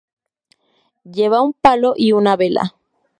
Lleva 1.03 1.43
un 1.43 1.53
palo 1.53 1.93
y 1.95 2.11
una 2.13 2.35
vela. 2.35 2.73